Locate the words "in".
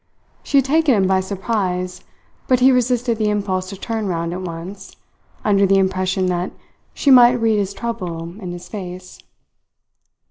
8.41-8.51